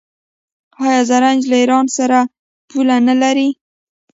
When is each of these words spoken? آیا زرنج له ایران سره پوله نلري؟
آیا 0.83 0.99
زرنج 1.09 1.41
له 1.51 1.55
ایران 1.61 1.85
سره 1.97 2.19
پوله 2.69 2.97
نلري؟ 3.07 3.49